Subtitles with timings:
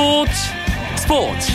[0.00, 0.32] 스포츠
[0.96, 1.52] 스포츠.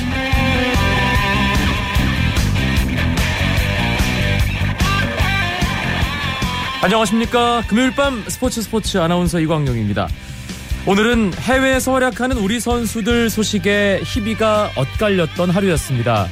[6.83, 7.63] 안녕하십니까.
[7.67, 10.07] 금요일 밤 스포츠 스포츠 아나운서 이광용입니다.
[10.85, 16.27] 오늘은 해외에서 활약하는 우리 선수들 소식에 희비가 엇갈렸던 하루였습니다.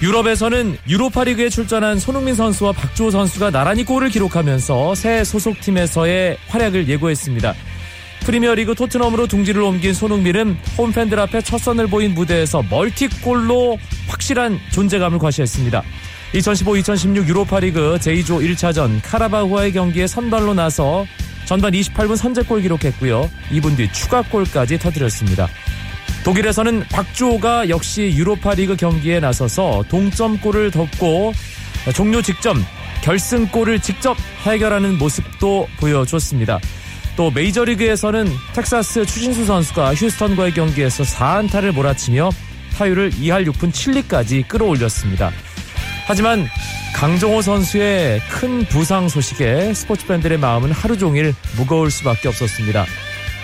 [0.00, 7.54] 유럽에서는 유로파리그에 출전한 손흥민 선수와 박주호 선수가 나란히 골을 기록하면서 새 소속팀에서의 활약을 예고했습니다
[8.20, 13.78] 프리미어리그 토트넘으로 둥지를 옮긴 손흥민은 홈팬들 앞에 첫 선을 보인 무대에서 멀티골로
[14.08, 15.82] 확실한 존재감을 과시했습니다.
[16.34, 21.06] 2015-2016 유로파리그 제2조 1차전 카라바후아의 경기에 선발로 나서
[21.44, 23.28] 전반 28분 선제골 기록했고요.
[23.50, 25.48] 2분 뒤 추가골까지 터뜨렸습니다.
[26.24, 31.32] 독일에서는 박주호가 역시 유로파리그 경기에 나서서 동점골을 덮고
[31.94, 32.56] 종료 직전
[33.02, 36.60] 결승골을 직접 해결하는 모습도 보여줬습니다.
[37.20, 42.30] 또 메이저리그에서는 텍사스 추신수 선수가 휴스턴과의 경기에서 4안타를 몰아치며
[42.78, 45.30] 타율을 2할 6푼 7리까지 끌어올렸습니다.
[46.06, 46.48] 하지만
[46.96, 52.86] 강정호 선수의 큰 부상 소식에 스포츠 팬들의 마음은 하루 종일 무거울 수밖에 없었습니다.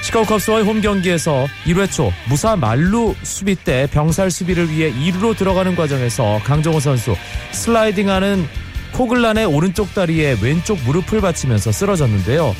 [0.00, 5.76] 시카고 컵스와의 홈 경기에서 1회 초 무사 말루 수비 때 병살 수비를 위해 2루로 들어가는
[5.76, 7.14] 과정에서 강정호 선수
[7.52, 8.48] 슬라이딩하는
[8.94, 12.54] 코글란의 오른쪽 다리에 왼쪽 무릎을 받치면서 쓰러졌는데요.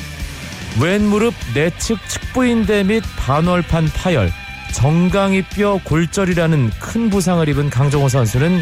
[0.79, 4.31] 왼 무릎 내측 측부인대 및 반월판 파열,
[4.73, 8.61] 정강이 뼈 골절이라는 큰 부상을 입은 강정호 선수는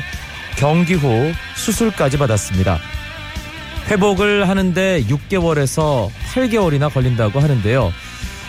[0.58, 2.80] 경기 후 수술까지 받았습니다.
[3.90, 7.92] 회복을 하는데 6개월에서 8개월이나 걸린다고 하는데요.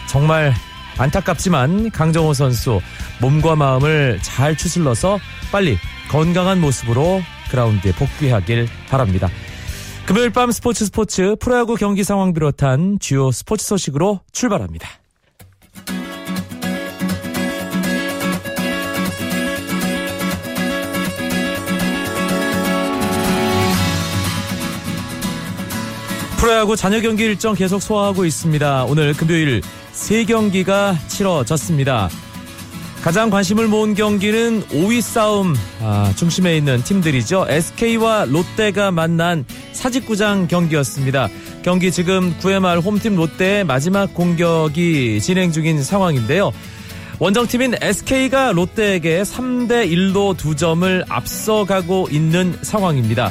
[0.09, 0.55] 정말
[0.97, 2.81] 안타깝지만 강정호 선수
[3.21, 5.19] 몸과 마음을 잘 추슬러서
[5.51, 5.77] 빨리
[6.09, 9.29] 건강한 모습으로 그라운드에 복귀하길 바랍니다.
[10.07, 14.89] 금요일 밤 스포츠 스포츠 프로야구 경기 상황 비롯한 주요 스포츠 소식으로 출발합니다.
[26.39, 28.85] 프로야구 잔여 경기 일정 계속 소화하고 있습니다.
[28.85, 29.61] 오늘 금요일
[29.93, 32.09] 3경기가 치러졌습니다.
[33.07, 37.47] 가장 관심을 모은 경기는 5위 싸움 아, 중심에 있는 팀들이죠.
[37.49, 41.29] SK와 롯데가 만난 사직구장 경기였습니다.
[41.63, 46.51] 경기 지금 9회 말 홈팀 롯데의 마지막 공격이 진행 중인 상황인데요.
[47.21, 53.31] 원정팀인 SK가 롯데에게 3대 1로 두 점을 앞서가고 있는 상황입니다.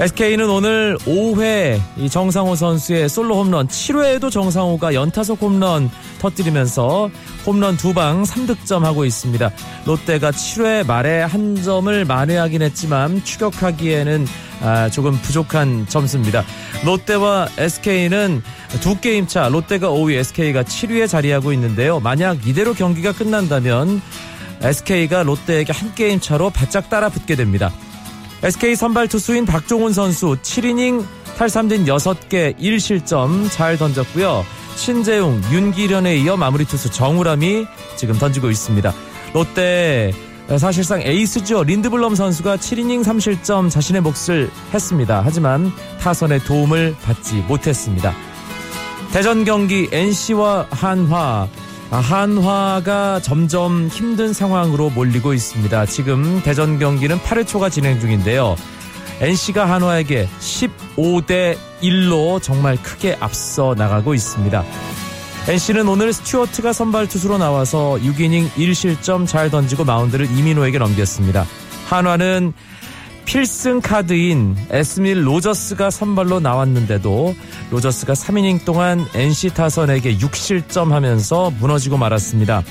[0.00, 1.78] SK는 오늘 5회
[2.10, 5.90] 정상호 선수의 솔로 홈런 7회에도 정상호가 연타석 홈런
[6.20, 7.10] 터뜨리면서
[7.44, 9.50] 홈런 두방 3득점 하고 있습니다.
[9.84, 14.26] 롯데가 7회 말에 한 점을 만회하긴 했지만 추격하기에는
[14.62, 16.44] 아, 조금 부족한 점수입니다.
[16.86, 18.42] 롯데와 SK는
[18.80, 22.00] 두 게임 차 롯데가 5위 SK가 7위에 자리하고 있는데요.
[22.00, 24.00] 만약 이대로 경기가 끝난다면
[24.62, 27.70] SK가 롯데에게 한 게임 차로 바짝 따라 붙게 됩니다.
[28.42, 31.04] SK 선발 투수인 박종훈 선수 7이닝
[31.36, 34.44] 탈삼진 6개 1실점 잘 던졌고요.
[34.76, 38.92] 신재웅, 윤기련에 이어 마무리 투수 정우람이 지금 던지고 있습니다.
[39.34, 40.12] 롯데
[40.58, 41.64] 사실상 에이스죠.
[41.64, 45.22] 린드블럼 선수가 7이닝 3실점 자신의 몫을 했습니다.
[45.24, 45.70] 하지만
[46.00, 48.14] 타선의 도움을 받지 못했습니다.
[49.12, 51.46] 대전 경기 NC와 한화
[51.90, 55.86] 한화가 점점 힘든 상황으로 몰리고 있습니다.
[55.86, 58.56] 지금 대전 경기는 8회 초가 진행 중인데요.
[59.20, 64.64] NC가 한화에게 15대 1로 정말 크게 앞서 나가고 있습니다.
[65.48, 71.44] NC는 오늘 스튜어트가 선발 투수로 나와서 6이닝 1실점 잘 던지고 마운드를 이민호에게 넘겼습니다.
[71.86, 72.52] 한화는
[73.30, 77.36] 필승 카드인 에스밀 로저스가 선발로 나왔는데도
[77.70, 82.64] 로저스가 3이닝 동안 NC 타선에게 6실점 하면서 무너지고 말았습니다.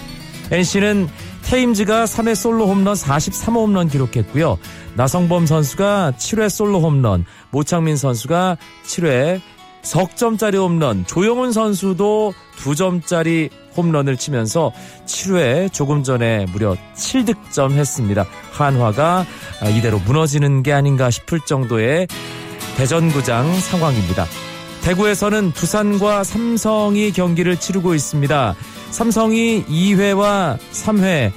[0.51, 1.07] NC는
[1.43, 4.57] 테임즈가 3회 솔로 홈런 43호 홈런 기록했고요.
[4.95, 9.39] 나성범 선수가 7회 솔로 홈런, 모창민 선수가 7회
[9.81, 14.71] 석점짜리 홈런, 조영훈 선수도 2점짜리 홈런을 치면서
[15.05, 18.25] 7회 조금 전에 무려 7득점 했습니다.
[18.51, 19.25] 한화가
[19.77, 22.07] 이대로 무너지는 게 아닌가 싶을 정도의
[22.77, 24.25] 대전구장 상황입니다.
[24.83, 28.55] 대구에서는 두산과 삼성이 경기를 치르고 있습니다.
[28.91, 31.31] 삼성이 2회와 3회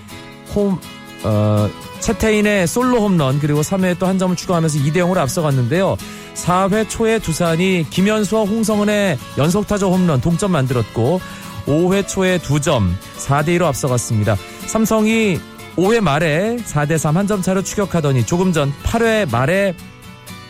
[0.54, 0.78] 홈,
[1.24, 1.68] 어,
[2.00, 5.96] 채태인의 솔로 홈런 그리고 3회에 또 한 점을 추가하면서 2대 0으로 앞서갔는데요.
[6.34, 11.20] 4회 초에 두산이 김현수와 홍성은의 연속타자 홈런 동점 만들었고
[11.66, 14.36] 5회 초에 2점 4대 1로 앞서갔습니다.
[14.66, 15.38] 삼성이
[15.76, 19.74] 5회 말에 4대 3 한 점 차로 추격하더니 조금 전 8회 말에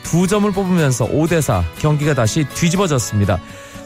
[0.04, 3.38] 2점을 뽑으면서 5대4 경기가 다시 뒤집어졌습니다.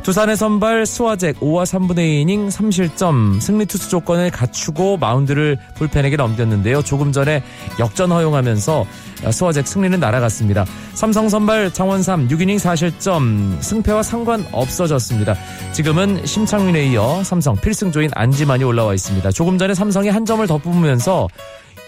[0.06, 6.82] 두산의 선발 스와잭 5와 3분의 2이닝 3실점 승리 투수 조건을 갖추고 마운드를 불펜에게 넘겼는데요.
[6.82, 7.42] 조금 전에
[7.80, 8.86] 역전 허용하면서
[9.32, 10.64] 스와잭 승리는 날아갔습니다.
[10.94, 15.34] 삼성 선발 장원삼 6이닝 4실점 승패와 상관 없어졌습니다.
[15.72, 19.32] 지금은 심창민에 이어 삼성 필승조인 안지만이 올라와 있습니다.
[19.32, 21.26] 조금 전에 삼성이 한 점을 더 뽑으면서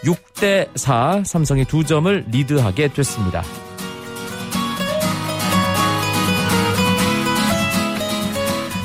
[0.02, 3.44] 6대 4 삼성이 두 점을 리드하게 됐습니다.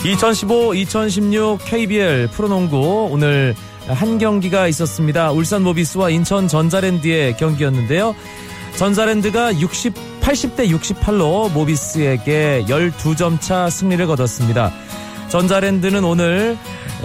[0.04, 3.56] 2015-2016 KBL 프로농구 오늘
[3.88, 5.32] 한 경기가 있었습니다.
[5.32, 8.16] 울산 모비스와 인천 전자랜드의 경기였는데요.
[8.76, 14.74] 전자랜드가 60, 80대 68로 모비스에게 12점 차 승리를 거뒀습니다.
[15.30, 16.58] 전자랜드는 오늘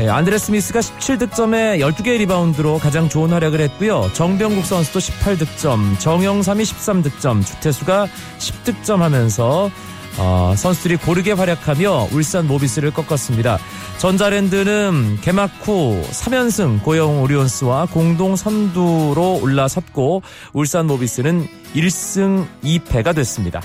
[0.09, 4.11] 안드레 스미스가 17득점에 12개의 리바운드로 가장 좋은 활약을 했고요.
[4.13, 8.09] 정병국 선수도 18득점, 정영삼이 13득점, 주태수가
[8.39, 9.71] 10득점 하면서
[10.19, 13.59] 어, 선수들이 고르게 활약하며 울산 모비스를 꺾었습니다.
[13.99, 20.23] 전자랜드는 개막 후 3연승 고영 오리온스와 공동 선두로 올라섰고
[20.53, 23.63] 울산 모비스는 1승 2패가 됐습니다.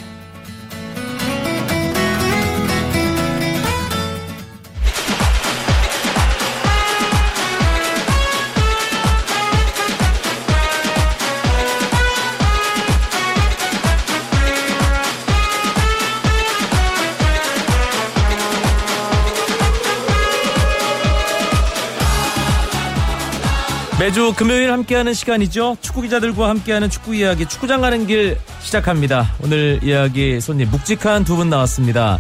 [24.03, 25.77] 매주 금요일 함께하는 시간이죠.
[25.79, 29.33] 축구 기자들과 함께하는 축구 이야기 축구장 가는 길 시작합니다.
[29.41, 32.19] 오늘 이야기 손님 묵직한 두 분 나왔습니다.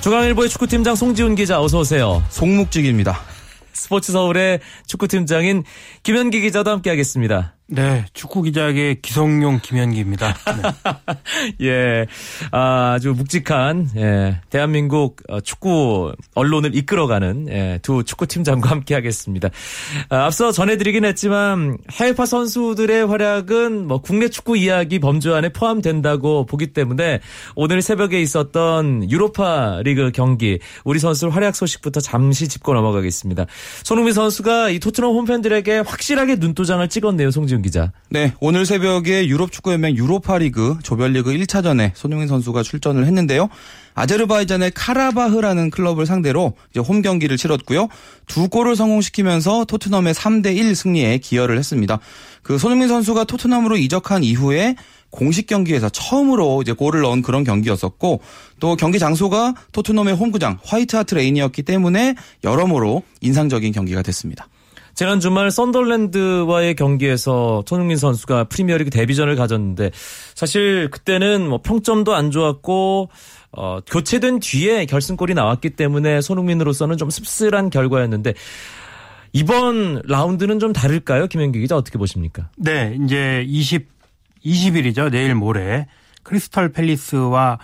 [0.00, 2.22] 중앙일보의 축구팀장 송지훈 기자 어서 오세요.
[2.28, 3.18] 송묵직입니다.
[3.72, 5.64] 스포츠 서울의 축구팀장인
[6.04, 7.57] 김현기 기자도 함께하겠습니다.
[7.70, 10.34] 네, 축구 기자의 기성용 김현기입니다.
[11.58, 11.58] 네.
[11.68, 12.06] 예,
[12.50, 19.50] 아, 주 묵직한 예, 대한민국 어, 축구 언론을 이끌어가는 예, 두 축구 팀장과 함께하겠습니다.
[20.08, 26.68] 아, 앞서 전해드리긴 했지만 해외파 선수들의 활약은 뭐 국내 축구 이야기 범주 안에 포함된다고 보기
[26.68, 27.20] 때문에
[27.54, 33.44] 오늘 새벽에 있었던 유로파 리그 경기 우리 선수 활약 소식부터 잠시 짚고 넘어가겠습니다.
[33.84, 37.92] 손흥민 선수가 이 토트넘 홈팬들에게 확실하게 눈도장을 찍었네요, 송지훈 김지훈 기자.
[38.10, 43.48] 네, 오늘 새벽에 유럽 축구연맹 유로파리그 조별리그 1차전에 손흥민 선수가 출전을 했는데요.
[43.94, 47.88] 아제르바이잔의 카라바흐라는 클럽을 상대로 이제 홈 경기를 치렀고요.
[48.26, 51.98] 두 골을 성공시키면서 토트넘의 3대 1 승리에 기여를 했습니다.
[52.42, 54.76] 그 손흥민 선수가 토트넘으로 이적한 이후에
[55.10, 58.20] 공식 경기에서 처음으로 이제 골을 넣은 그런 경기였었고
[58.60, 62.14] 또 경기 장소가 토트넘의 홈구장 화이트하트 레인이었기 때문에
[62.44, 64.48] 여러모로 인상적인 경기가 됐습니다.
[64.98, 69.92] 지난 주말 썬덜랜드와의 경기에서 손흥민 선수가 프리미어리그 데뷔전을 가졌는데
[70.34, 73.08] 사실 그때는 뭐 평점도 안 좋았고
[73.52, 78.34] 어, 교체된 뒤에 결승골이 나왔기 때문에 손흥민으로서는 좀 씁쓸한 결과였는데
[79.32, 81.28] 이번 라운드는 좀 다를까요?
[81.28, 82.50] 김현기 기자 어떻게 보십니까?
[82.56, 83.86] 네, 이제 20
[84.44, 85.12] 20일이죠.
[85.12, 85.86] 내일 모레
[86.24, 87.60] 크리스털 팰리스와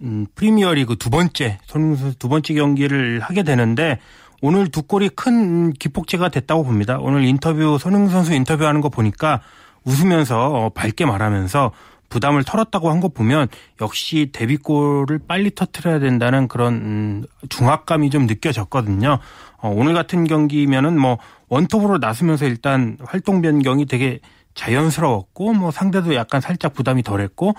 [0.00, 3.98] 음, 프리미어리그 두 번째 손흥민 선수 두 번째 경기를 하게 되는데
[4.40, 6.98] 오늘 두 골이 큰 기폭제가 됐다고 봅니다.
[6.98, 9.40] 오늘 인터뷰 손흥민 선수 인터뷰하는 거 보니까
[9.84, 11.72] 웃으면서 어, 밝게 말하면서
[12.08, 13.48] 부담을 털었다고 한거 보면
[13.80, 19.18] 역시 데뷔골을 빨리 터트려야 된다는 그런 음, 중압감이 좀 느껴졌거든요.
[19.58, 21.18] 어, 오늘 같은 경기면은 뭐
[21.48, 24.20] 원톱으로 나서면서 일단 활동 변경이 되게
[24.54, 27.54] 자연스러웠고 뭐 상대도 약간 살짝 부담이 덜했고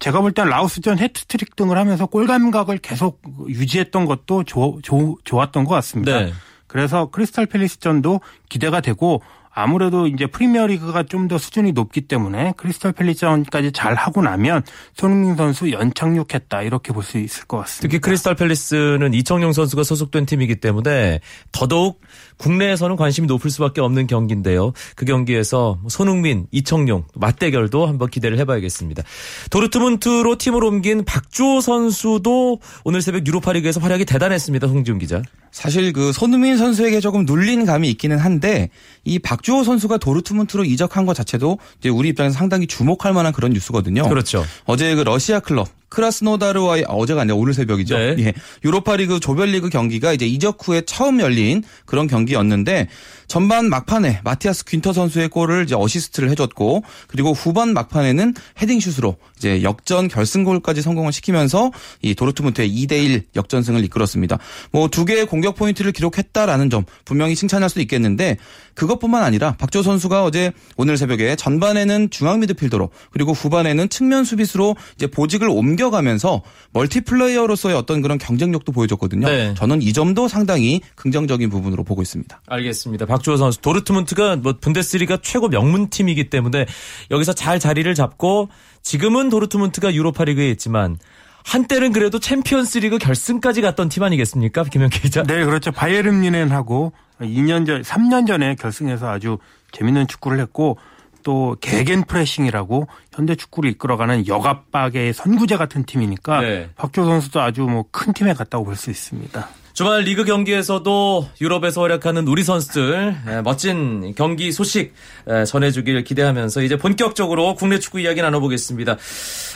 [0.00, 5.74] 제가 볼땐 라오스전 해트트릭 등을 하면서 골 감각을 계속 유지했던 것도 조, 조, 좋았던 것
[5.76, 6.20] 같습니다.
[6.20, 6.32] 네.
[6.66, 13.72] 그래서 크리스탈 팰리스전도 기대가 되고 아무래도 이제 프리미어리그가 좀 더 수준이 높기 때문에 크리스탈 팰리스전까지
[13.72, 14.62] 잘 하고 나면
[14.94, 17.82] 손흥민 선수 연착륙했다 이렇게 볼 수 있을 것 같습니다.
[17.82, 21.20] 특히 크리스탈 팰리스는 이청용 선수가 소속된 팀이기 때문에
[21.52, 22.00] 더더욱
[22.38, 24.72] 국내에서는 관심이 높을 수밖에 없는 경기인데요.
[24.96, 29.02] 그 경기에서 손흥민, 이청용 맞대결도 한번 기대를 해봐야겠습니다.
[29.50, 34.66] 도르트문트로 팀을 옮긴 박주호 선수도 오늘 새벽 유로파리그에서 활약이 대단했습니다.
[34.68, 35.22] 홍지훈 기자.
[35.52, 38.70] 사실 그 손흥민 선수에게 조금 눌린 감이 있기는 한데
[39.04, 44.08] 이 박주호 선수가 도르트문트로 이적한 것 자체도 이제 우리 입장에서 상당히 주목할 만한 그런 뉴스거든요.
[44.08, 44.44] 그렇죠.
[44.64, 47.98] 어제 그 러시아 클럽 크라스노다르와의 아, 어제가 아니라 오늘 새벽이죠.
[47.98, 48.16] 네.
[48.18, 48.32] 예.
[48.64, 52.88] 유로파리그 조별리그 경기가 이제 이적 후에 처음 열린 그런 경기였는데
[53.28, 60.08] 전반 막판에 마티아스 긴터 선수의 골을 이제 어시스트를 해줬고 그리고 후반 막판에는 헤딩슛으로 이제 역전
[60.08, 61.70] 결승골까지 성공을 시키면서
[62.02, 64.38] 이 도르트문트의 2대1 역전승을 이끌었습니다.
[64.72, 68.36] 뭐 두 개의 공격 포인트를 기록했다라는 점 분명히 칭찬할 수 있겠는데
[68.74, 75.06] 그것뿐만 아니라 박조 선수가 어제 오늘 새벽에 전반에는 중앙 미드필더로 그리고 후반에는 측면 수비수로 이제
[75.06, 79.26] 보직을 옮겨 가면서 멀티플레이어로서의 어떤 그런 경쟁력도 보여줬거든요.
[79.26, 79.54] 네.
[79.54, 82.42] 저는 이 점도 상당히 긍정적인 부분으로 보고 있습니다.
[82.46, 83.06] 알겠습니다.
[83.06, 86.66] 박주호 선수 도르트문트가 뭐 분데스리가 최고 명문 팀이기 때문에
[87.10, 88.50] 여기서 잘 자리를 잡고
[88.82, 90.98] 지금은 도르트문트가 유로파리그에 있지만
[91.44, 94.64] 한때는 그래도 챔피언스리그 결승까지 갔던 팀 아니겠습니까?
[94.64, 95.22] 김현기 기자.
[95.22, 95.72] 네, 그렇죠.
[95.72, 99.38] 바이에른 뮌헨하고 2년 전, 3년 전에 결승에서 아주
[99.72, 100.78] 재밌는 축구를 했고
[101.22, 106.68] 또 Gegenpressing이라고 현대 축구를 이끌어가는 역압박의 선구자 같은 팀이니까 네.
[106.76, 109.48] 박주호 선수도 아주 뭐 큰 팀에 갔다고 볼 수 있습니다.
[109.72, 114.92] 주말 리그 경기에서도 유럽에서 활약하는 우리 선수들 에, 멋진 경기 소식
[115.28, 118.96] 에, 전해주길 기대하면서 이제 본격적으로 국내 축구 이야기 나눠보겠습니다.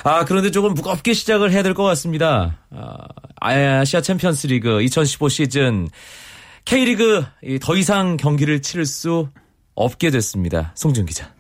[0.05, 2.59] 아 그런데 조금 무겁게 시작을 해야 될 것 같습니다.
[2.71, 2.97] 아,
[3.41, 5.89] 아시아 챔피언스 리그 2015 시즌
[6.65, 9.29] K리그 이 더 이상 경기를 치를 수
[9.75, 10.73] 없게 됐습니다.
[10.77, 11.34] 송지훈 기자.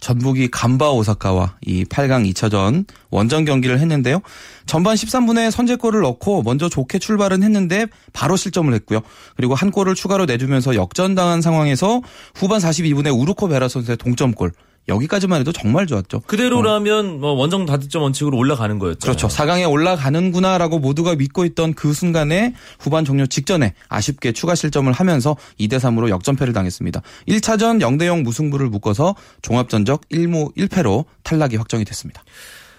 [0.00, 4.20] 전북이 감바 오사카와 이 8강 2차전 원정 경기를 했는데요.
[4.66, 9.00] 전반 13분에 선제골을 넣고 먼저 좋게 출발은 했는데 바로 실점을 했고요.
[9.36, 12.00] 그리고 한 골을 추가로 내주면서 역전당한 상황에서
[12.34, 14.52] 후반 42분에 우르코 베라 선수의 동점골.
[14.88, 16.20] 여기까지만 해도 정말 좋았죠.
[16.20, 19.00] 그대로라면 뭐 원정 다득점 원칙으로 올라가는 거였죠.
[19.00, 19.28] 그렇죠.
[19.28, 25.74] 4강에 올라가는구나라고 모두가 믿고 있던 그 순간에 후반 종료 직전에 아쉽게 추가 실점을 하면서 2대
[25.74, 27.02] 3으로 역전패를 당했습니다.
[27.28, 32.22] 1차전 0대 0 무승부를 묶어서 종합 전적 1무 1패로 탈락이 확정이 됐습니다.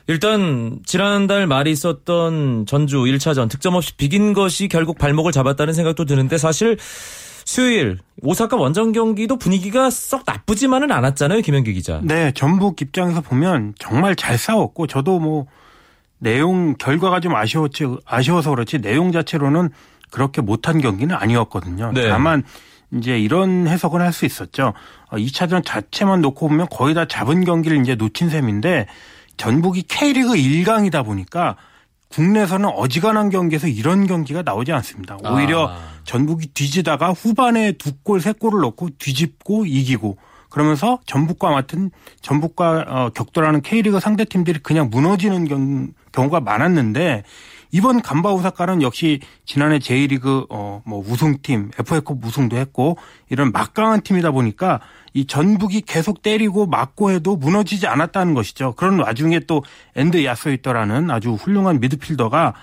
[0.07, 6.37] 일단 지난달 말이 있었던 전주 1차전 득점 없이 비긴 것이 결국 발목을 잡았다는 생각도 드는데
[6.37, 6.77] 사실
[7.51, 11.99] 수요일 오사카 원정 경기도 분위기가 썩 나쁘지만은 않았잖아요, 김현기 기자.
[12.01, 15.47] 네, 전북 입장에서 보면 정말 잘 싸웠고 저도 뭐
[16.17, 19.69] 내용 결과가 좀 아쉬웠지 아쉬워서 그렇지 내용 자체로는
[20.11, 21.91] 그렇게 못한 경기는 아니었거든요.
[21.91, 22.07] 네.
[22.07, 22.43] 다만
[22.93, 24.73] 이제 이런 해석은 할 수 있었죠.
[25.11, 28.87] 2차전 자체만 놓고 보면 거의 다 잡은 경기를 이제 놓친 셈인데
[29.35, 31.57] 전북이 K리그 1강이다 보니까
[32.11, 35.17] 국내에서는 어지간한 경기에서 이런 경기가 나오지 않습니다.
[35.23, 35.77] 오히려 아.
[36.03, 40.17] 전북이 뒤지다가 후반에 두 골, 세 골을 넣고 뒤집고 이기고
[40.49, 41.91] 그러면서 전북과 같은
[42.21, 47.23] 전북과 어, 격돌하는 K리그 상대 팀들이 그냥 무너지는 경, 경우가 많았는데
[47.71, 52.97] 이번 감바 오사카는 역시 지난해 J리그 어 뭐 우승팀 FA컵 우승도 했고
[53.29, 54.79] 이런 막강한 팀이다 보니까
[55.13, 58.73] 이 전북이 계속 때리고 맞고 해도 무너지지 않았다는 것이죠.
[58.75, 59.63] 그런 와중에 또
[59.95, 62.53] 엔도 야스히토라는 아주 훌륭한 미드필더가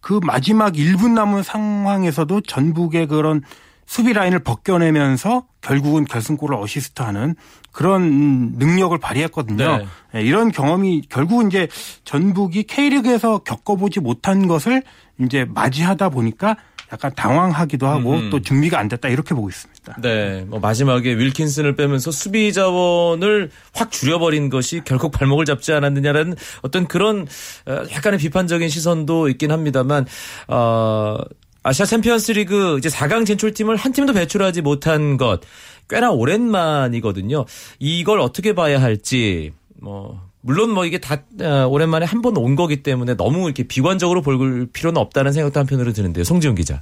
[0.00, 3.42] 그 마지막 1분 남은 상황에서도 전북의 그런
[3.86, 7.34] 수비 라인을 벗겨내면서 결국은 결승골을 어시스트하는
[7.72, 9.78] 그런 능력을 발휘했거든요.
[9.78, 9.86] 네.
[10.16, 11.68] 예, 이런 경험이 결국은 이제
[12.04, 14.82] 전북이 K리그에서 겪어보지 못한 것을
[15.20, 16.56] 이제 맞이하다 보니까
[16.92, 18.30] 약간 당황하기도 하고 음.
[18.30, 19.96] 또 준비가 안 됐다 이렇게 보고 있습니다.
[20.02, 26.86] 네, 뭐 마지막에 윌킨슨을 빼면서 수비 자원을 확 줄여버린 것이 결국 발목을 잡지 않았느냐라는 어떤
[26.86, 27.26] 그런
[27.66, 30.04] 어, 약간의 비판적인 시선도 있긴 합니다만
[30.48, 31.16] 어,
[31.62, 35.40] 아시아 챔피언스 리그 이제 4강 진출팀을 한 팀도 배출하지 못한 것
[35.88, 37.44] 꽤나 오랜만이거든요.
[37.78, 42.82] 이걸 어떻게 봐야 할지 뭐 물론 뭐 이게 다 어, 오랜만에 한 번 온 거기
[42.82, 46.24] 때문에 너무 이렇게 비관적으로 볼 필요는 없다는 생각도 한편으로 드는데요.
[46.24, 46.80] 송지훈 기자.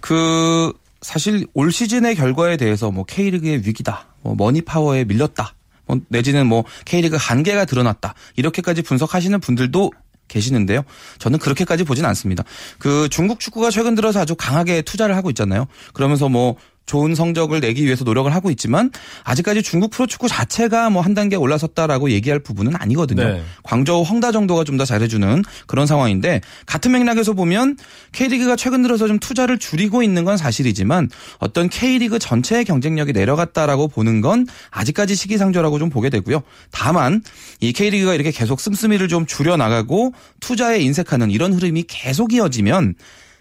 [0.00, 5.54] 그 사실 올 시즌의 결과에 대해서 뭐 K리그의 위기다, 뭐 money power에 밀렸다,
[5.86, 9.90] 뭐 내지는 뭐 K리그 한계가 드러났다 이렇게까지 분석하시는 분들도
[10.32, 10.82] 계시는데요.
[11.18, 12.42] 저는 그렇게까지 보진 않습니다.
[12.78, 15.66] 그 중국 축구가 최근 들어서 아주 강하게 투자를 하고 있잖아요.
[15.92, 18.90] 그러면서 뭐 좋은 성적을 내기 위해서 노력을 하고 있지만
[19.24, 23.24] 아직까지 중국 프로축구 자체가 뭐 한 단계 올라섰다라고 얘기할 부분은 아니거든요.
[23.24, 23.42] 네.
[23.64, 27.76] 광저우 헝다 정도가 좀 더 잘해주는 그런 상황인데 같은 맥락에서 보면
[28.12, 34.22] K리그가 최근 들어서 좀 투자를 줄이고 있는 건 사실이지만 어떤 K리그 전체의 경쟁력이 내려갔다라고 보는
[34.22, 36.42] 건 아직까지 시기상조라고 좀 보게 되고요.
[36.70, 37.22] 다만
[37.60, 42.94] 이 K리그가 이렇게 계속 씀씀이를 좀 줄여나가고 투자에 인색하는 이런 흐름이 계속 이어지면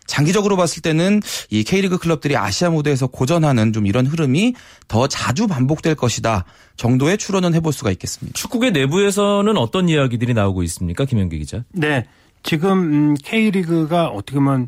[0.05, 4.55] 장기적으로 봤을 때는 이 K리그 클럽들이 아시아 무대에서 고전하는 좀 이런 흐름이
[4.87, 8.37] 더 자주 반복될 것이다 정도의 추론은 해볼 수가 있겠습니다.
[8.37, 11.05] 축구계 내부에서는 어떤 이야기들이 나오고 있습니까?
[11.05, 11.63] 김현기 기자.
[11.71, 12.05] 네.
[12.43, 14.67] 지금 음, K리그가 어떻게 보면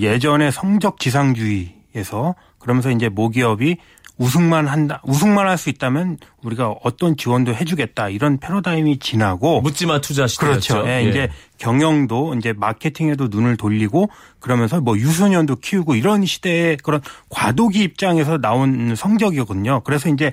[0.00, 3.76] 예전의 성적 지상주의에서 그러면서 이제 모기업이
[4.18, 10.26] 우승만 한다, 우승만 할 수 있다면 우리가 어떤 지원도 해주겠다 이런 패러다임이 지나고 묻지마 투자
[10.26, 10.74] 시대였죠.
[10.74, 10.88] 그렇죠.
[10.88, 11.28] 예, 이제
[11.58, 17.00] 경영도 이제 마케팅에도 눈을 돌리고 그러면서 뭐 유소년도 키우고 이런 시대의 그런
[17.30, 19.80] 과도기 입장에서 나온 성적이거든요.
[19.84, 20.32] 그래서 이제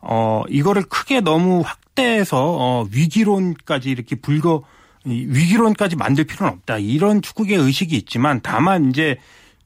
[0.00, 4.62] 어 이거를 크게 너무 확대해서 어 위기론까지 이렇게 불거
[5.04, 6.78] 위기론까지 만들 필요는 없다.
[6.78, 9.16] 이런 축구계 의식이 있지만 다만 이제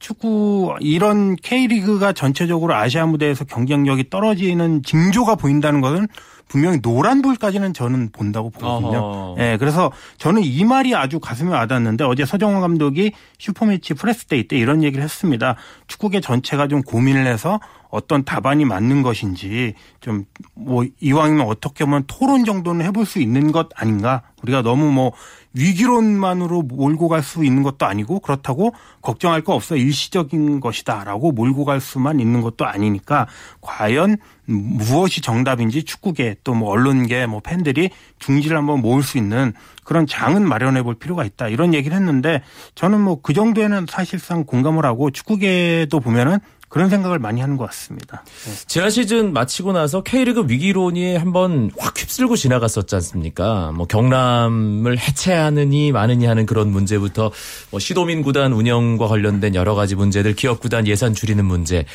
[0.00, 6.09] 축구 이런 K리그가 전체적으로 아시아 무대에서 경쟁력이 떨어지는 징조가 보인다는 것은
[6.49, 9.37] 분명히 노란불까지는 저는 본다고 보거든요.
[9.38, 14.49] 예, 네, 그래서 저는 이 말이 아주 가슴에 와닿는데 어제 서정원 감독이 슈퍼매치 press day
[14.49, 15.54] 때 이런 얘기를 했습니다.
[15.87, 20.25] 축구계 전체가 좀 고민을 해서 어떤 답안이 맞는 것인지 좀
[20.62, 24.23] 뭐 이왕이면 어떻게 보면 토론 정도는 해볼 수 있는 것 아닌가.
[24.42, 25.12] 우리가 너무 뭐
[25.52, 31.80] 위기론만으로 몰고 갈 수 있는 것도 아니고 그렇다고 걱정할 거 없어 일시적인 것이다라고 몰고 갈
[31.80, 33.26] 수만 있는 것도 아니니까
[33.61, 34.16] 과연
[34.47, 39.52] 무엇이 정답인지 축구계 또 뭐 언론계 뭐 팬들이 중지를 한번 모을 수 있는
[39.85, 42.42] 그런 장은 마련해 볼 필요가 있다 이런 얘기를 했는데
[42.75, 46.38] 저는 뭐 그 정도에는 사실상 공감을 하고 축구계도 보면은
[46.70, 48.22] 그런 생각을 많이 하는 것 같습니다.
[48.46, 48.52] 네.
[48.68, 53.72] 지난 시즌 마치고 나서 K리그 위기론이 한번 확 휩쓸고 지나갔었지 않습니까?
[53.72, 57.32] 뭐 경남을 해체하느니 마느니 하는 그런 문제부터
[57.72, 61.86] 뭐 시도민 구단 운영과 관련된 여러 가지 문제들, 기업 구단 예산 줄이는 문제.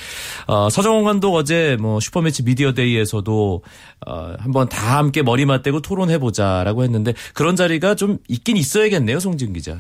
[0.46, 3.62] 어, 서정원 감독 어제 뭐 슈퍼매치 미디어 데이에서도
[4.06, 9.54] 어, 한번 다 함께 머리 맞대고 토론해 보자라고 했는데 그런 자리가 좀 있긴 있어야겠네요, 송진
[9.54, 9.80] 기자.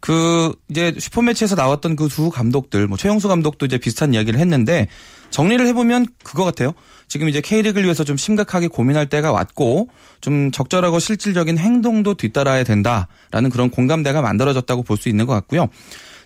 [0.00, 4.88] 그 이제 슈퍼매치에서 나왔던 그 두 감독들 뭐 최영수 감독도 이제 비슷한 이야기를 했는데
[5.30, 6.72] 정리를 해보면 그거 같아요.
[7.06, 9.88] 지금 이제 K리그를 위해서 좀 심각하게 고민할 때가 왔고
[10.20, 15.68] 좀 적절하고 실질적인 행동도 뒤따라야 된다라는 그런 공감대가 만들어졌다고 볼 수 있는 것 같고요.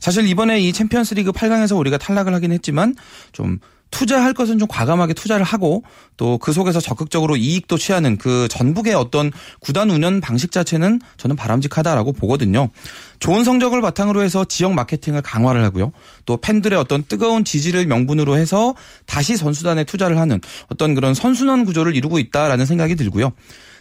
[0.00, 2.94] 사실 이번에 이 챔피언스리그 8강에서 우리가 탈락을 하긴 했지만
[3.32, 3.58] 좀
[3.94, 5.84] 투자할 것은 좀 과감하게 투자를 하고
[6.16, 12.12] 또 그 속에서 적극적으로 이익도 취하는 그 전북의 어떤 구단 운영 방식 자체는 저는 바람직하다라고
[12.12, 12.68] 보거든요.
[13.18, 15.92] 좋은 성적을 바탕으로 해서 지역 마케팅을 강화를 하고요.
[16.26, 18.74] 또 팬들의 어떤 뜨거운 지지를 명분으로 해서
[19.06, 23.32] 다시 선수단에 투자를 하는 어떤 그런 선순환 구조를 이루고 있다라는 생각이 들고요.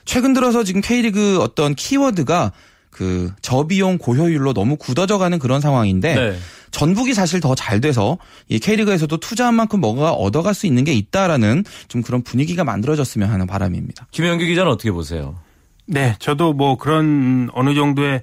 [0.05, 2.51] 최근 들어서 지금 K리그 어떤 키워드가
[2.93, 6.37] 그 저비용 고효율로 너무 굳어져가는 그런 상황인데 네.
[6.71, 8.17] 전북이 사실 더 잘 돼서
[8.49, 13.47] 이 K리그에서도 투자한 만큼 뭔가 얻어갈 수 있는 게 있다라는 좀 그런 분위기가 만들어졌으면 하는
[13.47, 14.07] 바람입니다.
[14.11, 15.35] 김영규 기자는 어떻게 보세요?
[15.85, 18.21] 네, 저도 뭐 그런 어느 정도의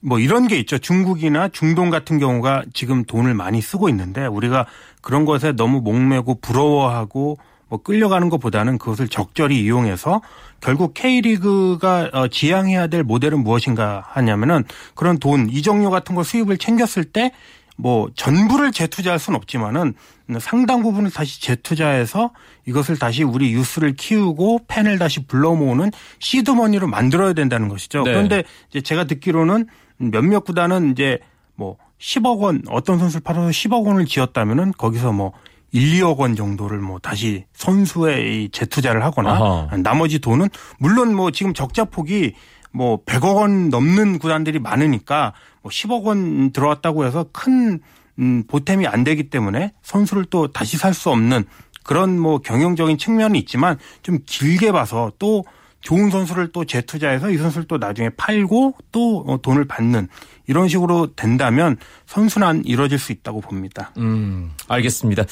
[0.00, 0.78] 뭐 이런 게 있죠.
[0.78, 4.66] 중국이나 중동 같은 경우가 지금 돈을 많이 쓰고 있는데 우리가
[5.02, 10.22] 그런 것에 너무 목매고 부러워하고 뭐 끌려가는 것보다는 그것을 적절히 이용해서
[10.60, 17.04] 결국 K리그가 어, 지향해야 될 모델은 무엇인가 하냐면은 그런 돈 이적료 같은 거 수입을 챙겼을
[17.04, 17.32] 때
[17.78, 19.94] 뭐 전부를 재투자할 수는 없지만은
[20.40, 22.32] 상당 부분을 다시 재투자해서
[22.66, 28.02] 이것을 다시 우리 유스를 키우고 팬을 다시 불러 모으는 시드머니로 만들어야 된다는 것이죠.
[28.02, 28.10] 네.
[28.10, 31.20] 그런데 이제 제가 듣기로는 몇몇 구단은 이제
[31.54, 35.32] 뭐 10억 원 어떤 선수를 팔아서 10억 원을 지었다면은 거기서 뭐
[35.72, 39.76] 1, 2억 원 정도를 뭐 다시 선수에 재투자를 하거나 아하.
[39.82, 42.34] 나머지 돈은 물론 뭐 지금 적자 폭이
[42.72, 47.80] 뭐 100억 원 넘는 구단들이 많으니까 뭐 10억 원 들어왔다고 해서 큰
[48.18, 51.44] 음, 보탬이 안 되기 때문에 선수를 또 다시 살 수 없는
[51.84, 55.44] 그런 뭐 경영적인 측면이 있지만 좀 길게 봐서 또
[55.80, 60.08] 좋은 선수를 또 재투자해서 이 선수를 또 나중에 팔고 또 어, 돈을 받는
[60.46, 63.92] 이런 식으로 된다면 선순환 이루어질 수 있다고 봅니다.
[63.98, 65.24] 음, 알겠습니다.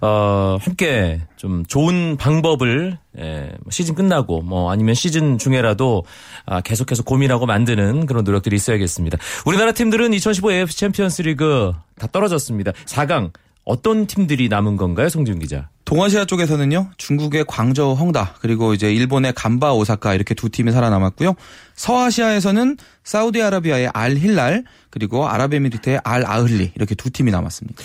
[0.00, 6.04] 어, 함께 좀 좋은 방법을 예, 뭐 시즌 끝나고 뭐 아니면 시즌 중에라도
[6.46, 9.18] 아, 계속해서 고민하고 만드는 그런 노력들이 있어야겠습니다.
[9.44, 12.72] 우리나라 팀들은 2015 AFC 챔피언스 리그 다 떨어졌습니다.
[12.86, 13.32] 4강
[13.70, 15.68] 어떤 팀들이 남은 건가요, 송지훈 기자?
[15.84, 21.34] 동아시아 쪽에서는요, 중국의 광저우 헝다, 그리고 이제 일본의 간바 오사카 이렇게 두 팀이 살아남았고요.
[21.74, 27.80] 서아시아에서는 사우디아라비아의 알 힐랄, 그리고 아랍에미리트의 알 아흘리 이렇게 두 팀이 남았습니다.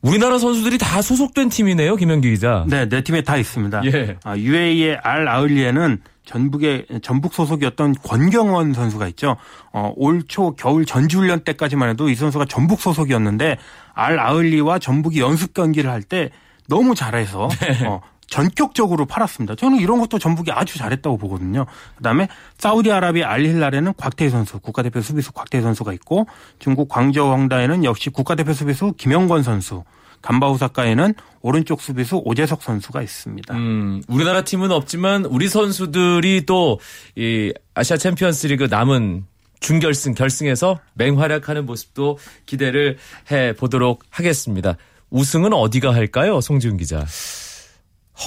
[0.00, 2.64] 우리나라 선수들이 다 소속된 팀이네요, 김현기 기자.
[2.66, 3.82] 네, 네 팀에 다 있습니다.
[3.84, 4.16] 예.
[4.24, 9.36] 아, UAE의 알 아흘리에는 전북의 전북 소속이었던 권경원 선수가 있죠.
[9.72, 13.58] 어, 올 초 겨울 전지훈련 때까지만 해도 이 선수가 전북 소속이었는데
[13.92, 16.30] 알 아흘리와 전북이 연습 경기를 할 때
[16.68, 17.86] 너무 잘해서 네.
[17.86, 19.54] 어, 전격적으로 팔았습니다.
[19.54, 21.66] 저는 이런 것도 전북이 아주 잘했다고 보거든요.
[21.96, 22.26] 그다음에
[22.58, 26.26] 사우디아라비아 알힐랄에는 곽태희 선수, 국가대표 수비수 곽태희 선수가 있고
[26.58, 29.84] 중국 광저우 황다에는 역시 국가대표 수비수 김영권 선수,
[30.22, 33.54] 간바우사카에는 오른쪽 수비수 오재석 선수가 있습니다.
[33.54, 36.78] 음, 우리나라 팀은 없지만 우리 선수들이 또
[37.16, 39.24] 이 아시아 챔피언스리그 남은
[39.60, 42.98] 준결승 결승에서 맹활약하는 모습도 기대를
[43.30, 44.76] 해 보도록 하겠습니다.
[45.10, 47.04] 우승은 어디가 할까요, 송지훈 기자?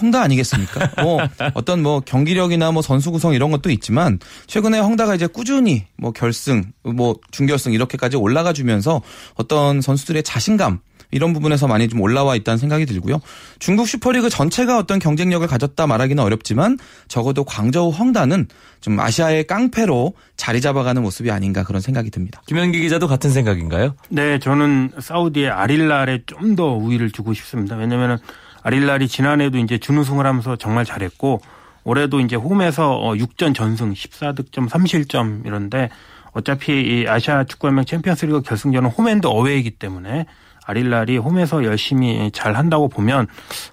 [0.01, 0.91] 헝다 아니겠습니까?
[1.03, 1.19] 뭐
[1.53, 6.71] 어떤 뭐 경기력이나 뭐 선수 구성 이런 것도 있지만 최근에 헝다가 이제 꾸준히 뭐 결승,
[6.83, 9.01] 뭐 준결승 이렇게까지 올라가 주면서
[9.35, 10.79] 어떤 선수들의 자신감
[11.11, 13.19] 이런 부분에서 많이 좀 올라와 있다는 생각이 들고요.
[13.59, 18.47] 중국 슈퍼리그 전체가 어떤 경쟁력을 가졌다 말하기는 어렵지만 적어도 광저우 헝다는
[18.81, 22.41] 좀 아시아의 깡패로 자리 잡아가는 모습이 아닌가 그런 생각이 듭니다.
[22.47, 23.95] 김현기 기자도 같은 생각인가요?
[24.09, 27.75] 네, 저는 사우디의 아릴랄에 좀 더 우위를 두고 싶습니다.
[27.75, 28.17] 왜냐면은
[28.63, 31.39] 아릴랄이 지난해도 이제 준우승을 하면서 정말 잘했고
[31.83, 35.89] 올해도 이제 홈에서 6전 어, 전승 14득점 3실점 이런데
[36.31, 40.25] 어차피 이 아시아 축구연맹 챔피언스리그 결승전은 홈앤드 어웨이이기 때문에
[40.67, 43.27] 아릴랄이 홈에서 열심히 잘 한다고 보면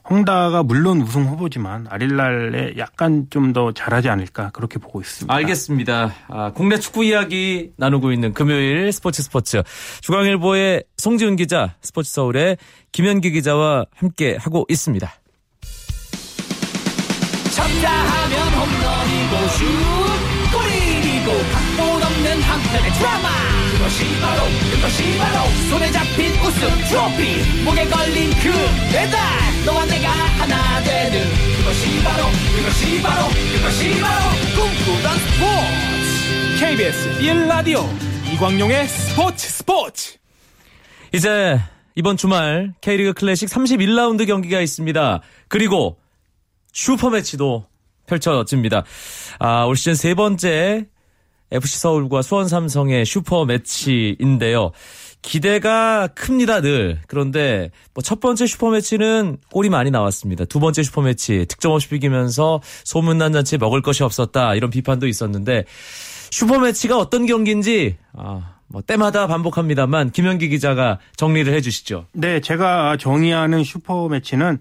[0.09, 5.33] 홍다가 물론 우승 후보지만 아릴랄에 약간 좀 더 잘하지 않을까 그렇게 보고 있습니다.
[5.33, 6.13] 알겠습니다.
[6.29, 9.63] 아, 국내 축구 이야기 나누고 있는 금요일 스포츠 스포츠
[10.01, 12.57] 중앙일보의 송지훈 기자, 스포츠 서울의
[12.93, 15.13] 김현기 기자와 함께 하고 있습니다.
[17.55, 19.65] 쳤다 하면 홈런이고 슛
[20.53, 23.29] 골이고 각본 없는 한편의 드라마
[23.85, 28.51] 그것이 바로 그것이 바로 손에 잡힌 우승 트로피 목에 걸린 그
[28.91, 29.21] 배달
[29.67, 31.21] 너와 내가 하나 되는
[31.59, 32.25] 그것이 바로
[32.57, 37.85] 그것이 바로 그것이 바로 꿈꾸던 스포츠 KBS 1라디오
[38.33, 40.17] 이광용의 스포츠 스포츠
[41.13, 41.61] 이제
[41.95, 45.21] 이번 주말 K리그 클래식 31라운드 경기가 있습니다.
[45.49, 45.99] 그리고
[46.73, 47.67] 슈퍼매치도
[48.07, 48.85] 펼쳐집니다.
[49.39, 50.87] 아, 올 시즌 세 번째
[51.55, 54.73] FC 서울과 수원 삼성의 슈퍼 매치인데요.
[55.23, 57.01] 기대가 큽니다, 늘.
[57.07, 60.45] 그런데 뭐 첫 번째 슈퍼 매치는 골이 많이 나왔습니다.
[60.45, 65.65] 두 번째 슈퍼 매치 득점 없이 비기면서 소문난 잔치 먹을 것이 없었다 이런 비판도 있었는데
[66.31, 72.07] 슈퍼 매치가 어떤 경기인지 아, 뭐 때마다 반복합니다만 김현기 기자가 정리를 해 주시죠.
[72.13, 74.59] 네, 제가 정의하는 슈퍼 매치는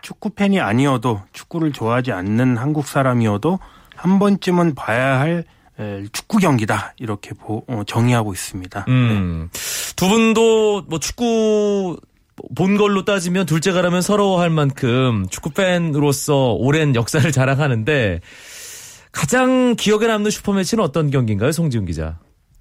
[0.00, 3.58] 축구 팬이 아니어도 축구를 좋아하지 않는 한국 사람이어도
[3.94, 5.44] 한 번쯤은 봐야 할
[6.12, 8.86] 축구 경기다 이렇게 어, 정의하고 있습니다.
[8.88, 9.60] 음, 네.
[9.96, 11.98] 두 분도 뭐 축구
[12.54, 18.20] 본 걸로 따지면 둘째가라면 서러워할 만큼 축구 팬으로서 오랜 역사를 자랑하는데
[19.12, 22.18] 가장 기억에 남는 슈퍼매치는 어떤 경기인가요, 송지훈 기자?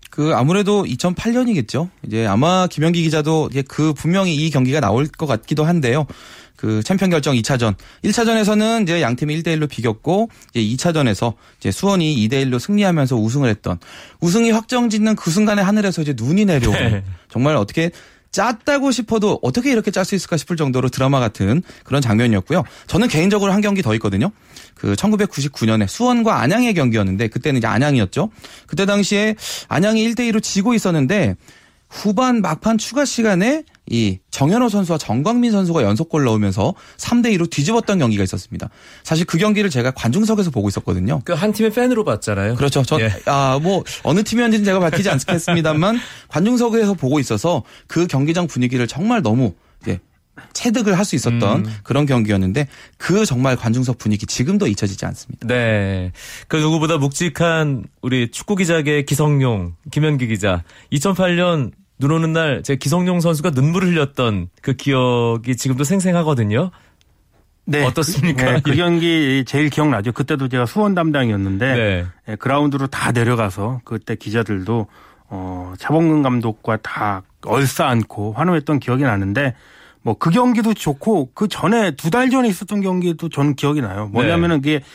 [0.10, 1.90] 그 아무래도 2008년이겠죠.
[2.04, 6.06] 이제 아마 김영기 기자도 그 분명히 이 경기가 나올 것 같기도 한데요.
[6.66, 7.76] 그 챔피언 결정 2차전.
[8.04, 13.52] 1차전에서는 이제 양 팀이 1대 1로 비겼고 이제 2차전에서 이제 수원이 2대 1로 승리하면서 우승을
[13.52, 13.78] 했던
[14.20, 17.04] 우승이 확정짓는 그 순간에 하늘에서 이제 눈이 내려오는 네.
[17.30, 17.92] 정말 어떻게
[18.32, 22.64] 짰다고 싶어도 어떻게 이렇게 짤 수 있을까 싶을 정도로 드라마 같은 그런 장면이었고요.
[22.88, 24.32] 저는 개인적으로 한 경기 더 있거든요.
[24.74, 28.32] 그 1999년에 수원과 안양의 경기였는데 그때는 이제 안양이었죠.
[28.66, 29.36] 그때 당시에
[29.68, 31.36] 안양이 1대 2로 지고 있었는데
[31.90, 38.24] 후반 막판 추가 시간에 이 정현호 선수와 정광민 선수가 연속골 넣으면서 3대 2로 뒤집었던 경기가
[38.24, 38.70] 있었습니다.
[39.04, 41.22] 사실 그 경기를 제가 관중석에서 보고 있었거든요.
[41.24, 42.56] 그 한 팀의 팬으로 봤잖아요.
[42.56, 42.82] 그렇죠.
[42.84, 43.12] 저, 예.
[43.26, 49.54] 아, 뭐, 어느 팀이었는지는 제가 밝히지 않겠습니다만 관중석에서 보고 있어서 그 경기장 분위기를 정말 너무
[49.88, 50.00] 예,
[50.54, 51.74] 체득을 할 수 있었던 음.
[51.84, 52.68] 그런 경기였는데
[52.98, 55.46] 그 정말 관중석 분위기 지금도 잊혀지지 않습니다.
[55.48, 56.12] 네.
[56.48, 63.20] 그 누구보다 묵직한 우리 축구 기자계 기성용 김현기 기자 2008년 눈 오는 날 제 기성용
[63.22, 66.72] 선수가 눈물을 흘렸던 그 기억이 지금도 생생하거든요.
[67.68, 67.84] 네.
[67.84, 68.52] 어떻습니까?
[68.54, 70.12] 네, 그 경기 제일 기억나죠.
[70.12, 72.06] 그때도 제가 수원 담당이었는데 네.
[72.28, 74.88] 네, 그라운드로 다 내려가서 그때 기자들도
[75.30, 79.56] 어, 차범근 감독과 다 얼싸안고 환호했던 기억이 나는데
[80.04, 84.08] 뭐 그 경기도 좋고 그 전에 두 달 전에 있었던 경기도 저는 기억이 나요.
[84.12, 84.80] 뭐냐면은 네.
[84.80, 84.86] 그게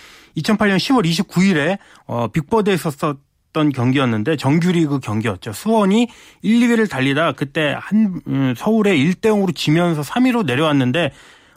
[0.40, 3.18] 2008년 10월 29일에 어, 빅버드에 있었던
[3.52, 5.52] 던 경기였는데 정규리그 경기였죠.
[5.52, 6.08] 수원이
[6.42, 11.10] 1, 2위를 달리다 그때 한 음, 서울에 1대 0으로 지면서 3위로 내려왔는데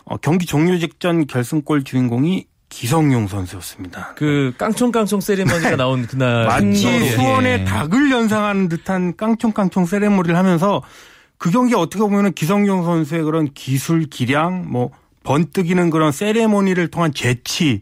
[0.06, 4.14] 어, 경기 종료 직전 결승골 주인공이 기성용 선수였습니다.
[4.16, 7.64] 그 깡총깡총 세리머니가 나온 그날 마치 수원의 예.
[7.66, 10.82] 닭을 연상하는 듯한 깡총깡총 세리머니를 하면서
[11.38, 14.90] 그 경기 어떻게 보면은 기성용 선수의 그런 기술 기량 뭐
[15.24, 17.82] 번뜩이는 그런 세레모니를 통한 재치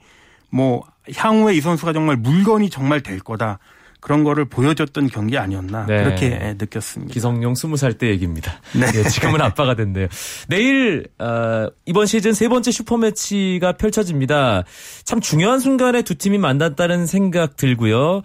[0.49, 0.83] 뭐
[1.15, 3.59] 향후에 이 선수가 정말 물건이 정말 될 거다.
[4.01, 6.03] 그런 거를 보여줬던 경기 아니었나 네.
[6.03, 7.13] 그렇게 느꼈습니다.
[7.13, 8.59] 기성용 20살 때 얘기입니다.
[8.73, 8.91] 네.
[8.91, 10.07] 네, 지금은 아빠가 됐네요.
[10.49, 14.63] 내일 어, 이번 시즌 세 번째 슈퍼매치가 펼쳐집니다.
[15.05, 18.23] 참 중요한 순간에 두 팀이 만났다는 생각 들고요.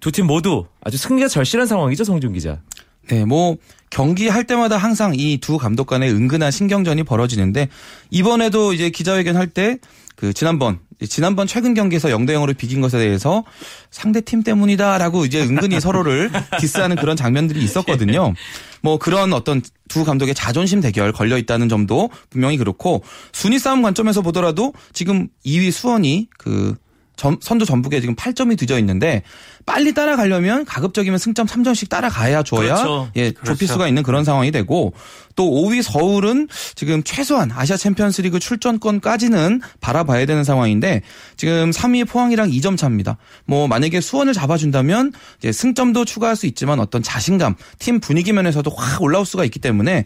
[0.00, 2.60] 두 팀 모두 아주 승리가 절실한 상황이죠, 성준 기자.
[3.08, 3.56] 네, 뭐
[3.90, 7.68] 경기할 때마다 항상 이 두 감독 간의 은근한 신경전이 벌어지는데
[8.10, 9.78] 이번에도 이제 기자회견 할 때
[10.18, 13.44] 그 지난번 지난번 최근 경기에서 0대 0으로 비긴 것에 대해서
[13.88, 16.28] 상대 팀 때문이다라고 이제 은근히 서로를
[16.58, 18.34] 디스하는 그런 장면들이 있었거든요.
[18.82, 24.20] 뭐 그런 어떤 두 감독의 자존심 대결 걸려 있다는 점도 분명히 그렇고 순위 싸움 관점에서
[24.22, 26.74] 보더라도 지금 2위 수원이 그
[27.18, 29.22] 점- 선두 전북에 지금 8점이 뒤져 있는데
[29.66, 33.10] 빨리 따라가려면 가급적이면 승점 3점씩 따라가야 줘야 그렇죠.
[33.16, 34.94] 예, 좁힐 수가 있는 그런 상황이 되고
[35.36, 41.02] 또 5위 서울은 지금 최소한 아시아 챔피언스리그 출전권까지는 바라봐야 되는 상황인데
[41.36, 43.18] 지금 3위 포항이랑 2점 차입니다.
[43.44, 49.02] 뭐 만약에 수원을 잡아준다면 이제 승점도 추가할 수 있지만 어떤 자신감, 팀 분위기 면에서도 확
[49.02, 50.04] 올라올 수가 있기 때문에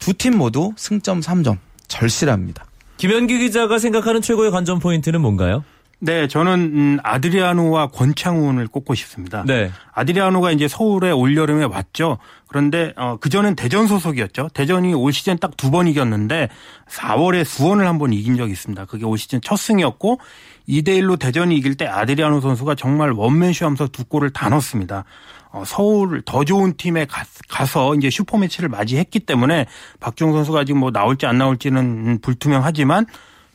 [0.00, 2.64] 두 팀 모두 승점 3점 절실합니다.
[2.96, 5.62] 김현기 기자가 생각하는 최고의 관전 포인트는 뭔가요?
[6.04, 9.42] 네, 저는 음, 아드리아노와 권창훈을 꼽고 싶습니다.
[9.46, 9.70] 네.
[9.94, 12.18] 아드리아노가 이제 서울에 올여름에 왔죠.
[12.46, 14.50] 그런데 어, 그전엔 대전 소속이었죠.
[14.52, 16.48] 대전이 올 시즌 딱 두 번 이겼는데
[16.90, 18.84] 4월에 수원을 한 번 이긴 적이 있습니다.
[18.84, 20.20] 그게 올 시즌 첫 승이었고
[20.68, 25.04] 2대 1로 대전이 이길 때 아드리아노 선수가 정말 원맨쇼 하면서 두 골을 다 넣었습니다.
[25.52, 29.66] 어, 서울 더 좋은 팀에 가, 가서 이제 슈퍼매치를 맞이했기 때문에
[30.00, 33.06] 박종 선수가 아직 뭐 나올지 안 나올지는 음, 불투명하지만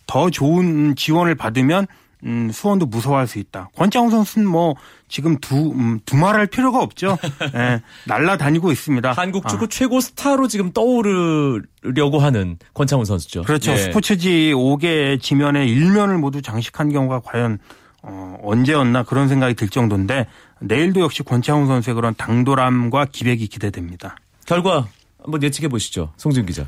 [0.08, 1.86] 더 좋은 지원을 받으면
[2.26, 3.70] 음, 수원도 무서워할 수 있다.
[3.76, 4.76] 권창훈 선수는 뭐
[5.08, 7.18] 지금 두 음, 두말할 필요가 없죠.
[7.56, 9.14] 예, 날라다니고 있습니다.
[9.14, 13.44] 한국 축구 아, 최고 스타로 지금 떠오르려고 하는 권창훈 선수죠.
[13.44, 13.72] 그렇죠.
[13.72, 13.78] 예.
[13.78, 17.60] 스포츠지 5개 지면에 일면을 모두 장식한 경우가 과연
[18.02, 20.28] 어, 언제였나 그런 생각이 들 정도인데
[20.60, 24.18] 내일도 역시 권창훈 선수의 그런 당돌함과 기백이 기대됩니다.
[24.46, 24.88] 결과
[25.24, 26.12] 한번 예측해 보시죠.
[26.18, 26.66] 송준 기자.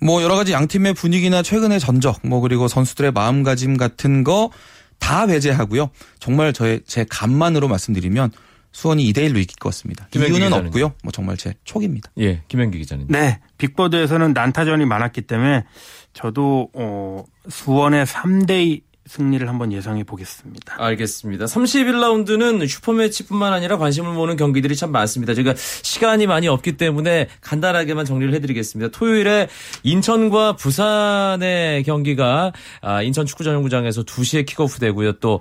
[0.00, 4.50] 뭐 여러 가지 양 팀의 분위기나 최근의 전적, 뭐 그리고 선수들의 마음가짐 같은 거
[4.98, 5.90] 다 배제하고요.
[6.18, 8.30] 정말 저의 제 감만으로 말씀드리면
[8.72, 10.08] 수원이 2대 1로 이길 것 같습니다.
[10.14, 10.66] 이유는 기자는요?
[10.66, 10.94] 없고요.
[11.02, 12.10] 뭐 정말 제 촉입니다.
[12.18, 13.06] 예, 김현기 기자님.
[13.08, 15.64] 네, 빅버드에서는 난타전이 많았기 때문에
[16.12, 20.76] 저도 어, 수원의 3대2 승리를 한번 예상해 보겠습니다.
[20.78, 21.44] 알겠습니다.
[21.44, 25.34] 31라운드는 슈퍼매치뿐만 아니라 관심을 모으는 경기들이 참 많습니다.
[25.34, 28.96] 저희가 시간이 많이 없기 때문에 간단하게만 정리를 해드리겠습니다.
[28.96, 29.48] 토요일에
[29.82, 35.12] 인천과 부산의 경기가 아, 인천 축구전용구장에서 2시에 킥오프 되고요.
[35.14, 35.40] 또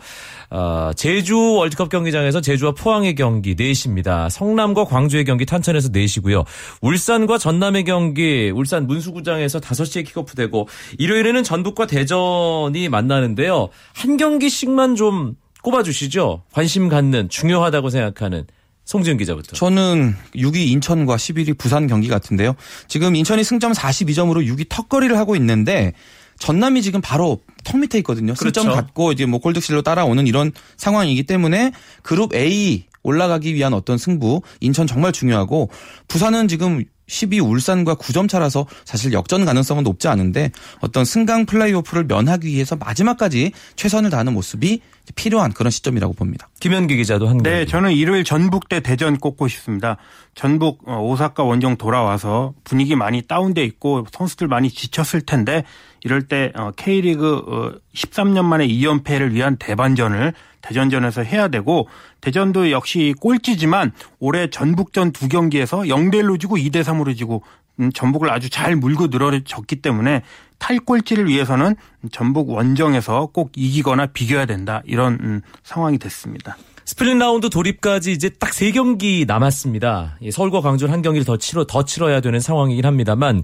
[0.50, 4.30] 어, 제주 월드컵 경기장에서 제주와 포항의 경기 4시입니다.
[4.30, 6.44] 성남과 광주의 경기 탄천에서 4시고요.
[6.82, 13.53] 울산과 전남의 경기 울산 문수구장에서 5시에 킥오프 되고 일요일에는 전북과 대전이 만나는데요.
[13.94, 16.44] 한 경기씩만 좀 꼽아주시죠.
[16.52, 18.46] 관심 갖는 중요하다고 생각하는
[18.86, 19.56] 송지은 기자부터.
[19.56, 22.56] 저는 6위 인천과 11위 부산 경기 같은데요.
[22.88, 25.94] 지금 인천이 승점 42점으로 6위 턱걸이를 하고 있는데
[26.40, 28.36] 전남이 지금 바로 턱 밑에 있거든요.
[28.36, 28.76] 승점 그렇죠.
[28.76, 34.88] 갖고 이제 뭐 골득실로 따라오는 이런 상황이기 때문에 그룹 A 올라가기 위한 어떤 승부 인천
[34.88, 35.70] 정말 중요하고
[36.08, 42.48] 부산은 지금 12 울산과 9점 차라서 사실 역전 가능성은 높지 않은데 어떤 승강 플레이오프를 면하기
[42.48, 44.82] 위해서 마지막까지 최선을 다하는 모습이
[45.16, 46.50] 필요한 그런 시점이라고 봅니다.
[46.62, 47.66] 김현기 기자도 한 네.
[47.66, 49.98] 저는 일요일 전북 대 대전 꼽고 싶습니다.
[50.34, 55.64] 전북 어, 오사카 원정 돌아와서 분위기 많이 다운돼 있고 선수들 많이 지쳤을 텐데
[56.04, 61.88] 이럴 때 어, K리그 13년 만에 2연패를 위한 대반전을 대전전에서 해야 되고
[62.22, 67.44] 대전도 역시 꼴찌지만 올해 전북전 두 경기에서 0대 1로 지고 2대 3 으로 지고
[67.80, 70.22] 음, 전북을 아주 잘 물고 늘어졌기 때문에
[70.60, 71.76] 탈꼴찌를 위해서는
[72.12, 76.56] 전북 원정에서 꼭 이기거나 비겨야 된다 이런 음, 상황이 됐습니다.
[76.86, 80.18] split round 돌입까지 이제 딱 세 경기 남았습니다.
[80.22, 83.42] 예, 서울과 광주는 한 경기를 더 치러 더 치러야 되는 상황이긴 합니다만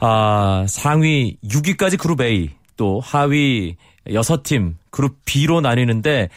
[0.00, 3.76] 아, 상위 6위까지 그룹 A 또 하위
[4.06, 6.30] 6팀 그룹 B로 나뉘는데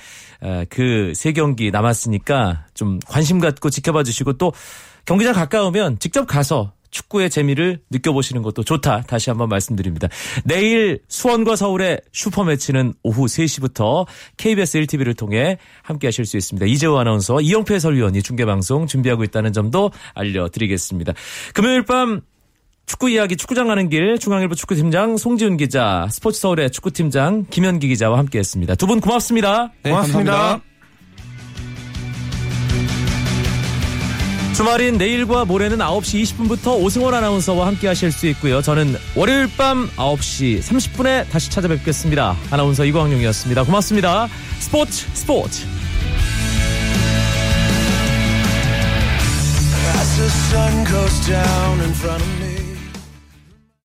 [0.69, 4.51] 그 세 경기 남았으니까 좀 관심 갖고 지켜봐 주시고 또
[5.05, 9.01] 경기장 가까우면 직접 가서 축구의 재미를 느껴보시는 것도 좋다.
[9.07, 10.07] 다시 한번 말씀드립니다.
[10.43, 14.05] 내일 수원과 서울의 슈퍼매치는 오후 3시부터
[14.37, 16.65] KBS 1TV를 통해 함께 하실 수 있습니다.
[16.67, 21.13] 이재호 아나운서와 이영표 해설위원이 중계방송 준비하고 있다는 점도 알려드리겠습니다.
[21.55, 22.21] 금요일 밤
[22.85, 28.75] 축구 이야기 축구장 가는 길 중앙일보 축구팀장 송지훈 기자, 스포츠 서울의 축구팀장 김현기 기자와 함께했습니다.
[28.75, 29.71] 두 분 고맙습니다.
[29.81, 30.31] 네, 고맙습니다.
[30.31, 30.72] 감사합니다.
[34.53, 38.61] 주말인 내일과 모레는 9시 20분부터 오승원 아나운서와 함께 하실 수 있고요.
[38.61, 42.35] 저는 월요일 밤 9시 30분에 다시 찾아뵙겠습니다.
[42.51, 43.63] 아나운서 이광용이었습니다.
[43.63, 44.27] 고맙습니다.
[44.59, 45.65] 스포츠 스포츠.
[50.15, 52.62] The sun goes down in front of me.